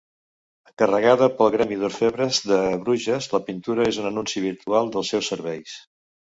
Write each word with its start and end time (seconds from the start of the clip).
Encarregada 0.69 1.27
pel 1.41 1.51
gremi 1.55 1.77
d'orfebres 1.83 2.41
de 2.53 2.59
Bruges, 2.87 3.29
la 3.37 3.43
pintura 3.53 3.87
és 3.93 4.03
un 4.07 4.11
anunci 4.13 4.45
virtual 4.49 4.93
dels 4.99 5.15
seus 5.17 5.33
serveis. 5.37 5.81